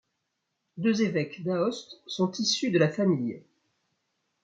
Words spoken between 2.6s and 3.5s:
de la famille.